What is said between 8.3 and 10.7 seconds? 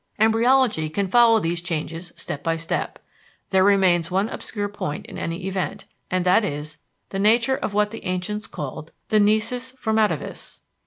called the nisus formativus.